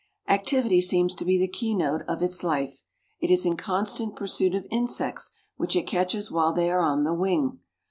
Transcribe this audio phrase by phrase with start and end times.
[0.27, 2.81] Activity seems to be the keynote of its life.
[3.19, 7.13] It is in constant pursuit of insects, which it catches while they are on the
[7.13, 7.59] wing.